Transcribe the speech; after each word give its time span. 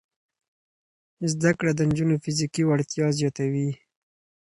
زده 1.31 1.51
کړه 1.57 1.71
د 1.75 1.79
نجونو 1.89 2.15
فزیکي 2.23 2.63
وړتیا 2.65 3.07
زیاتوي. 3.19 3.69